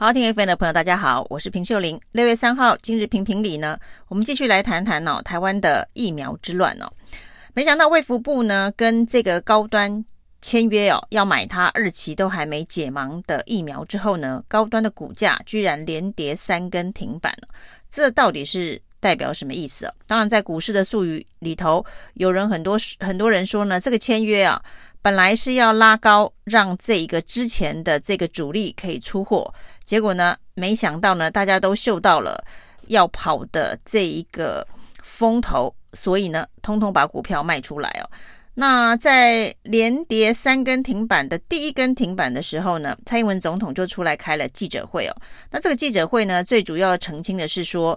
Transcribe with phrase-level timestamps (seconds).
[0.00, 2.00] 好，听 FM 的朋友，大家好，我是平秀玲。
[2.12, 3.76] 六月三号，今日评评理呢，
[4.06, 6.88] 我们继续来谈谈哦，台湾的疫苗之乱哦。
[7.52, 10.04] 没想到卫福部呢，跟这个高端
[10.40, 17.36] 签约哦，要买它日期都还没解盲的疫苗之后呢，高端的股价居然连跌三根停板。
[17.90, 19.94] 这到底是代表什么意思啊？
[20.06, 24.62] 当然，在股市的术语里头，有人很多很多人说呢，这个签约啊。
[25.00, 29.54] 本来是要拉高，让这一个之前的这个主力可以出货，
[29.84, 32.44] 结果呢，没想到呢，大家都嗅到了
[32.88, 34.66] 要跑的这一个
[35.02, 38.10] 风头，所以呢，通通把股票卖出来哦。
[38.60, 45.14] 那在连跌三根停板的第一根停板的时候呢，蔡英文总统就出来开了记者会哦。
[45.52, 47.96] 那这个记者会呢，最主要澄清的是说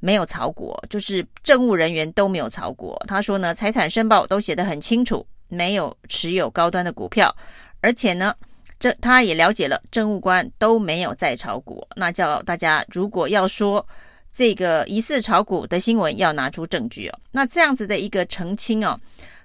[0.00, 2.96] 没有炒股，就是政务人员都没有炒股。
[3.06, 5.24] 他说呢，财产申报都写得很清楚。
[5.52, 7.34] 没有持有高端的股票，
[7.80, 8.34] 而且呢，
[8.78, 11.86] 这他也了解了，政务官都没有在炒股。
[11.96, 13.84] 那叫大家如果要说
[14.30, 17.18] 这个疑似炒股的新闻，要拿出证据哦。
[17.32, 18.96] 那这样子的一个澄清哦，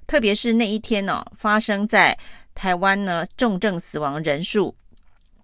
[0.08, 2.18] 特别是那一天哦，发生在
[2.54, 4.76] 台湾呢，重症死亡人数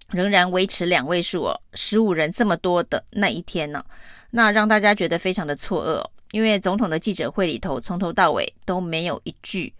[0.10, 3.84] 仍然维持两位数哦，十五人这么多的那一天呢，
[4.30, 9.74] 那让大家觉得非常的错愕哦，因为总统的记者会里头从头到尾都没有一句。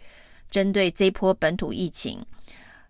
[0.50, 2.22] 针对这波本土疫情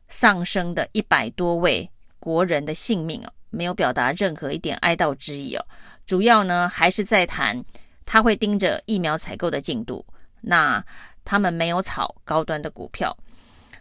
[0.09, 1.87] 上升的一百多位
[2.19, 5.63] 国人的性命哦，没有表达任何一点哀悼之意哦。
[6.07, 7.63] 主要呢还是在谈
[8.03, 10.03] 他会盯着疫苗采购的进度。
[10.41, 10.83] 那
[11.23, 13.15] 他们没有炒高端的股票。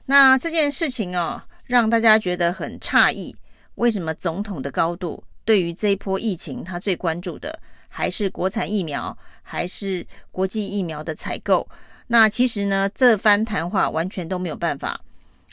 [0.06, 3.34] 那这件事情哦，让大家觉得很诧异。
[3.77, 11.66] 为什么总统的高度对于这一波疫情，他最关注的还是国产疫苗，还是国际疫苗的采购？
[12.08, 15.00] 那其实呢，这番谈话完全都没有办法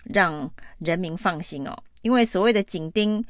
[0.04, 3.24] 让人民放心哦，因为所谓的紧盯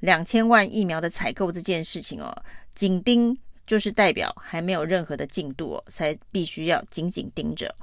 [0.00, 2.36] 两千万疫苗的采购这件事情哦，
[2.74, 3.38] 紧盯
[3.72, 7.74] 就是代表还没有任何的进度哦，才必须要紧紧盯着，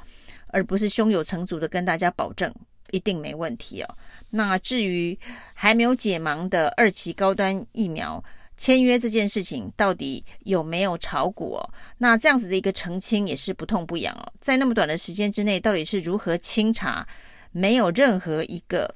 [0.50, 2.54] 而不是胸有成竹的跟大家保证
[2.92, 3.98] 一定没问题哦。
[4.30, 5.18] 那至于
[5.56, 8.24] 还没有解盲的二期高端疫苗，
[8.56, 11.74] 签约这件事情到底有没有炒股哦？
[11.98, 14.32] 那这样子的一个澄清也是不痛不痒哦。
[14.40, 17.04] 在那么短的时间之内，到底是如何清查？
[17.52, 18.94] 没有任何一个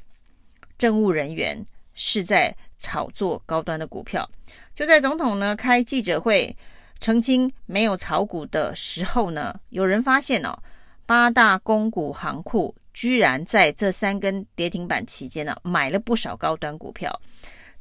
[0.78, 1.66] 政务人员
[1.96, 4.30] 是在炒作高端的股票。
[4.76, 6.56] 就在总统呢开记者会
[7.04, 10.58] 澄清没有炒股的时候呢，有人发现哦，
[11.06, 17.12] 八大公股行库居然在这三根跌停板期间呢买了不少高端股票。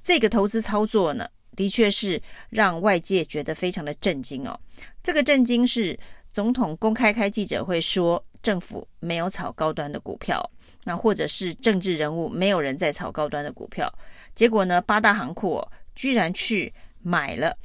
[0.03, 4.59] 这个投资操作呢，的确是让外界觉得非常的震惊哦。
[5.05, 5.97] 这个震惊是
[6.33, 10.45] 总统公开开记者会说政府没有炒高端的股票，
[10.83, 13.89] 那或者是政治人物没有人在炒高端的股票。
[14.35, 17.57] 结果呢，八大行库居然去买了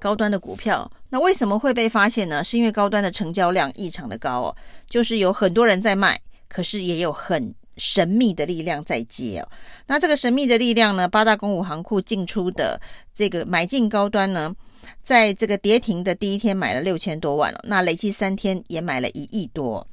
[0.00, 0.90] 高端的股票。
[1.10, 2.42] 那为什么会被发现呢？
[2.42, 4.56] 是因为高端的成交量异常的高哦，
[4.88, 7.54] 就是有很多人在卖，可是也有很。
[7.76, 9.48] 神秘的力量在接哦，
[9.86, 11.08] 那这个神秘的力量呢？
[11.08, 12.78] 八大公股行库进出的
[13.14, 14.54] 这个买进高端呢，
[15.02, 19.86] 在这个跌停的第一天买了六千多万了，那累计三天也买了一亿多。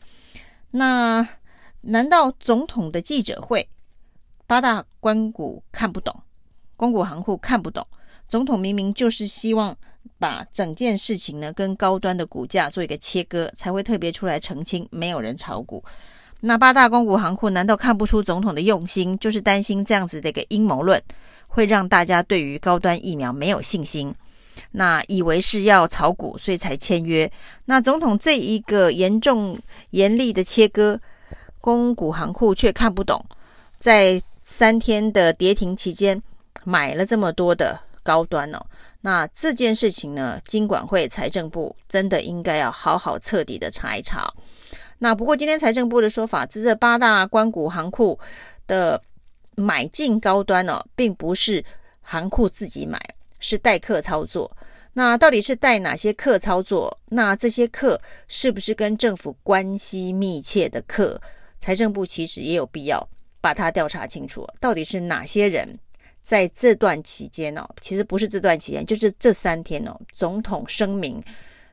[0.72, 1.26] 那
[1.80, 3.70] 难道总统的记者会，
[4.46, 6.14] 八大关股看不懂，
[6.76, 7.88] 公股行库看不懂？
[8.28, 9.74] 总统明明就是希望
[10.20, 15.84] 把整件事情呢跟高端的股价做一个切割，才会特别出来澄清，没有人炒股。
[16.40, 19.18] 那八大公股行库难道看不出总统的用心？
[19.18, 21.02] 就是担心这样子的一个阴谋论
[21.48, 24.14] 会让大家对于高端疫苗没有信心，
[24.72, 27.32] 那以为是要炒股，所以才签约。
[27.66, 29.58] 那总统这一个严重
[29.92, 31.00] 严厉的切割，
[31.60, 33.24] 公股行库却看不懂，
[33.78, 36.22] 在三天的跌停期间
[36.64, 38.64] 买了这么多的高端哦。
[39.02, 44.32] 那这件事情呢，金管会、财政部真的应该要好好彻底的查一查。
[45.00, 48.20] 那不过今天财政部的说法，这八大关谷行库
[48.66, 49.02] 的
[49.56, 51.64] 买进高端呢、哦，并不是
[52.02, 53.00] 行库自己买，
[53.40, 54.52] 是代客操作。
[54.94, 57.00] 那到底是代哪些客操作？
[57.10, 61.22] 那这些客是不是跟政府关系密切的客？
[61.60, 63.08] 财政部其实也有必要
[63.40, 65.78] 把它调查清楚，到底是哪些人
[66.28, 67.66] 在这段期间、哦？
[67.80, 69.98] 其实不是这段期间，就是这三天哦。
[70.12, 71.24] 总统声明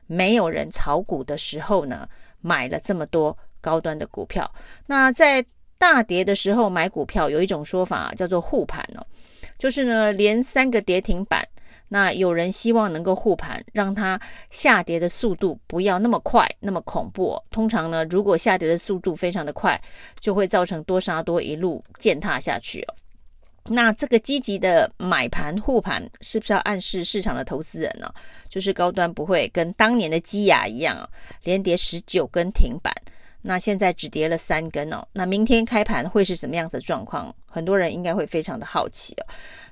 [0.07, 2.07] 没有人炒股的时候呢，
[2.39, 4.49] 买了这么多高端的股票，
[4.85, 5.45] 那在
[5.77, 9.05] 大跌的时候买股票，有一种说法叫做护盘哦，
[9.57, 11.45] 就是呢连三个跌停板，
[11.89, 14.17] 那有人希望能够护盘，让它
[14.51, 17.37] 下跌的速度不要那么快，那么恐怖。
[17.51, 19.77] 通常呢，如果下跌的速度非常的快，
[20.17, 22.95] 就会造成多杀多一路践踏下去哦。
[23.67, 28.13] 那这个积极的买盘护盘，是不是要暗示市场的投资人呢？
[28.47, 31.09] 就是高端不会跟当年的基亚一样，
[31.43, 32.93] 连跌十九根停板。
[33.41, 35.07] 那现在只跌了三根哦。
[35.13, 37.33] 那明天开盘会是什么样子的状况？
[37.47, 39.25] 很多人应该会非常的好奇哦。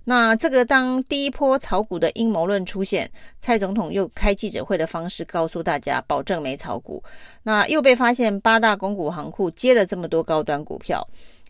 [0.04, 3.10] 那这个当第一波炒股的阴谋论出现，
[3.40, 7.04] 蔡总统又开记者会的方式告诉大家，保证没炒股。
[7.42, 11.07] 那又被发现八大公股行库接了这么多高端股票。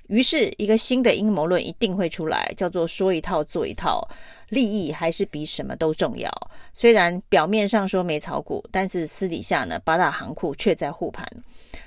[0.07, 4.05] 于是，一个新的阴谋论一定会出来，叫做“说一套做一套”，
[4.49, 6.29] 利益还是比什么都重要。
[6.73, 11.25] 虽然表面上说没炒股，但是私底下呢，八大行库却在护盘。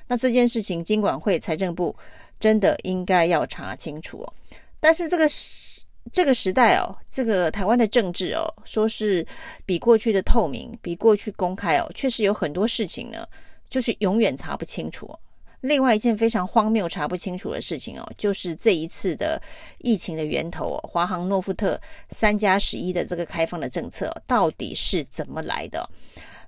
[0.08, 1.94] 那这件事情，金管会、财政部
[2.40, 4.32] 真的应该要查清楚哦。
[4.80, 9.26] 但是这个时这个时代哦，这个台湾的政治哦，说是
[9.66, 13.26] 比过去的透明，比过去公开哦，确实有很多事情呢，
[13.68, 15.14] 就是永远查不清楚。
[15.62, 19.40] 另外一件非常荒谬、查不清楚的事情哦，就是这一次的
[19.78, 21.80] 疫情的源头哦，华航诺富特
[22.10, 25.88] 三加十一的这个开放的政策到底是怎么来的？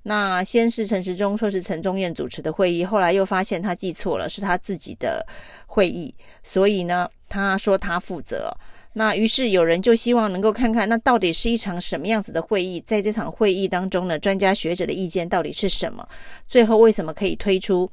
[0.04, 5.26] 那先是陈时中说是陈宗彦主持的会议，后来又发现他记错了，是他自己的
[5.66, 8.56] 会议，所以呢，他说他负责。
[8.94, 12.80] 那于是有人就希望能够看看，那到底是一场什么样子的会议？
[12.86, 16.08] 在这场会议当中呢，专家学者的意见到底是什么？
[16.46, 17.90] 最后为什么可以推出？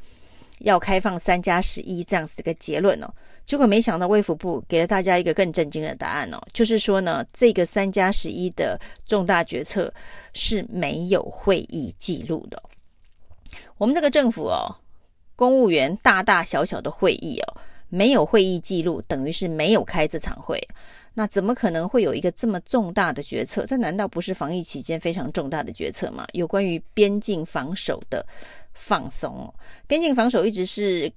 [0.60, 3.14] 要开放三加十一这样子的一个结论哦，
[3.46, 9.94] 结果没想到卫福部给了大家一个更震惊的答案哦，就是说呢，这个三加十一的重大决策
[10.34, 12.62] 是没有会议记录的。
[13.78, 14.76] 我们这个政府哦，
[15.36, 17.58] 公务员大大小小的会议哦，
[17.90, 20.60] 没有会议记录，等于是没有开这场会。
[21.18, 23.66] 那怎么可能会有一个这么重大的决策？
[23.66, 26.26] 这难道不是防疫期间非常重大的决策吗？
[26.34, 28.26] 有关于边境防守的
[28.76, 29.52] 放松，
[29.88, 31.12] 边境防守一直是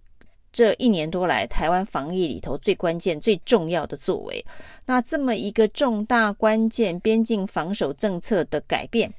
[0.51, 4.43] 这一年多来台湾防疫里头最关键、最重要的作为。
[4.87, 9.13] 那这么一个重大关键边境防守政策的改变，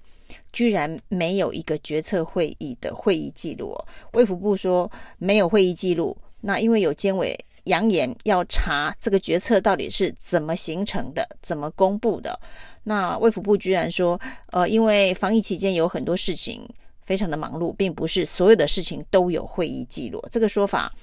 [0.51, 3.88] 居然没有一个决策会议的会议记录哦。
[4.13, 7.38] 卫福部说没有会议记录，那因为有监委。
[7.65, 12.39] 扬言要查这个决策到底是怎么形成的，怎么公布的。
[12.83, 16.68] 那卫福部居然说，呃，因为防疫期间有很多事情
[17.09, 20.23] 非常的忙碌，并不是所有的事情都有会议记录。
[20.29, 20.94] 这个说法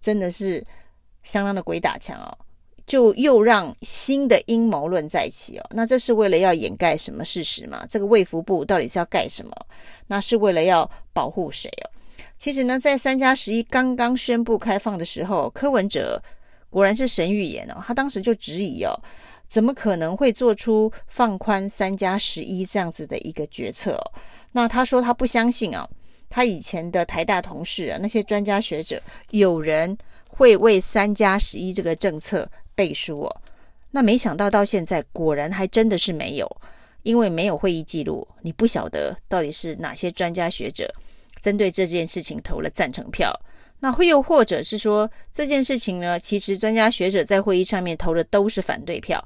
[0.00, 0.64] 真的是
[1.24, 2.30] 相当的鬼打墙哦，
[2.86, 5.66] 就又让新的阴谋论再起哦。
[5.70, 7.84] 那这是为了要掩盖什么事实吗？
[7.90, 9.50] 这个卫福部到底是要盖什么？
[10.06, 11.90] 那是为了要保护谁哦？
[12.38, 16.22] 其实呢，在三加十一刚刚宣布开放的时候，柯文哲
[16.70, 17.82] 果然是神预言哦。
[17.84, 18.94] 他当时就质疑哦，
[19.48, 24.12] 怎么可能会做出放宽三加十一这样子的一个决策哦？
[24.52, 25.88] 那他说他不相信啊，
[26.28, 29.00] 他以前的台大同事啊，那些专家学者，
[29.30, 29.96] 有人
[30.28, 33.36] 会为三加十一这个政策背书哦。
[33.90, 36.56] 那没想到到现在，果然还真的是没有，
[37.02, 40.92] 因为没有会议记录，你不晓得到底是哪些专家学者。
[41.40, 43.32] 针对这件事情投了赞成票，
[43.80, 46.18] 那会又或者是说这件事情呢？
[46.18, 49.22] 其实专家学者在会议上面投的都是反对票，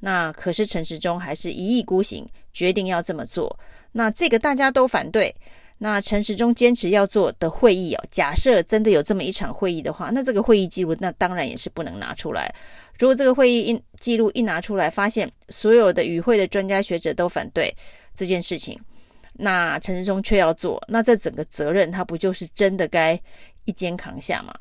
[0.00, 3.58] 那可是陈时中还是一意孤行，决定要这么做。
[3.92, 5.34] 那这个大家都反对，
[5.78, 12.52] 那陈时中坚持要做的会议哦，假设真的有这么一场会议的话，那这个会议记录那当然也是不能拿出来。
[12.98, 17.74] 如果这个会议一记录一拿出来，发现所有的与会的专家学者都反对
[18.14, 18.80] 这件事情。
[19.34, 23.18] 那陈时中却要做，那这整个责任他不就是真的该
[23.64, 24.54] 一肩扛下嘛？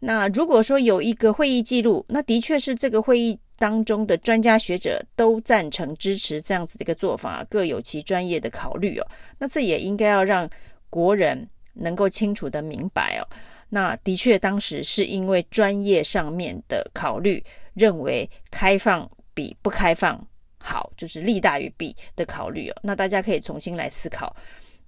[0.00, 9.06] 那如果说有一个会议记录，那的确是这个会议当中的专家学者都赞成支持这样子的一个做法，各有其专业的考虑哦。
[9.38, 10.48] 那这也应该要让
[10.90, 13.26] 国人能够清楚的明白哦。
[13.70, 20.24] 那的确当时是因为专业上面的考虑，认为开放比不开放。
[20.58, 22.76] 好，就是利大于弊的考虑哦。
[22.82, 24.34] 那大家可以重新来思考，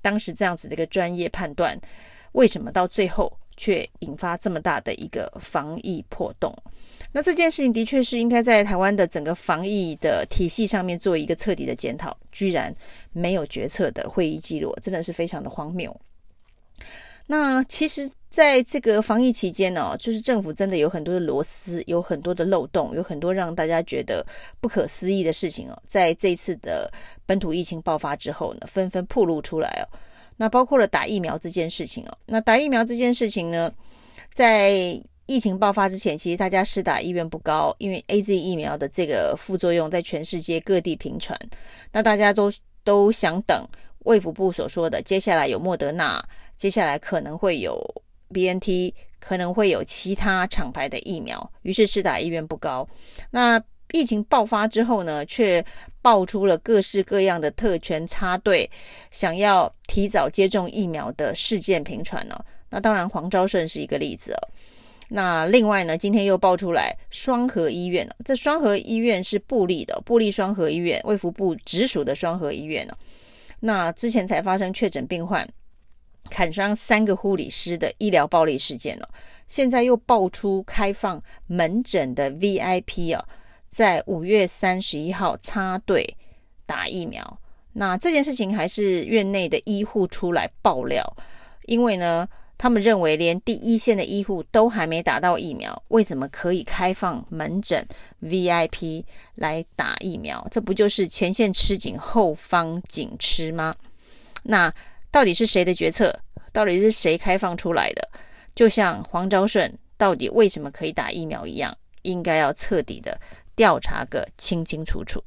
[0.01, 1.79] 当时这样子的一个专业判断，
[2.33, 6.55] 为什么到最后却引发这么大的一个防疫破洞？
[7.13, 12.75] 那这件事情的确是应该在台湾的整个防疫的体系上面做一个彻底的检讨，居然
[13.13, 15.99] 没有决策的会议记录，真的是非常的荒谬。
[17.29, 24.25] 那其实，在这个防疫期间呢、就是政府真的有很多的螺丝，有很多的漏洞，有很多让大家觉得
[24.61, 25.83] 不可思议的事情哦。
[25.89, 26.89] 在这次的
[27.25, 29.85] 本土疫情爆发之后呢，纷纷暴露出来哦。
[30.37, 32.19] 那包括了打疫苗这件事情哦。
[32.27, 33.73] 那打疫苗这件事情呢，
[34.33, 34.71] 在
[35.27, 41.39] 疫情爆发之前，其实大家施打意愿不高，因为 AZ 疫苗的这个副作用在全世界各地频传，
[41.91, 42.53] 那大家都
[42.85, 43.67] 都想等。
[44.05, 46.25] 卫福部所说的，接下来有莫德纳，
[46.57, 47.77] 接下来可能会有
[48.33, 52.89] BNT，可能会有其他厂牌的疫苗，于是施打意愿不高。
[53.33, 53.61] 那
[53.93, 55.65] 疫情爆发之后呢，却
[56.03, 58.71] 爆出了各式各样的特权插队，
[59.11, 62.39] 想要提早接种疫苗的事件频传呢。
[62.69, 64.39] 那当然，黄昭顺是一个例子哦。
[65.09, 72.97] 那另外呢，今天又爆出来双和医院，这双和医院是布立的，布立双和医院，卫福部直属的双和医院呢。
[73.61, 75.49] 那之前才发生确诊病患
[76.29, 79.09] 砍伤三个护理师的医疗暴力事件了，
[79.47, 83.25] 现在又爆出开放门诊的 VIP 啊，
[83.77, 86.17] 在五月三十一号插队
[86.65, 87.39] 打疫苗。
[87.75, 91.15] 那这件事情还是院内的医护出来爆料，
[91.67, 92.27] 因为呢。
[92.59, 97.87] 他们认为，连第一线的医护都还没打到疫苗，为什么可以开放门诊
[98.23, 99.05] VIP
[99.35, 100.49] 来打疫苗？
[100.51, 103.77] 这不就是前线吃紧，后方紧吃吗？
[104.45, 104.73] 那
[105.11, 106.19] 到底是谁的决策？
[106.51, 108.09] 到底是谁开放出来的？
[108.55, 113.21] 就像黄昭顺到底为什么可以打疫苗一样，应该要彻底的
[113.57, 115.25] 调查个清清楚楚。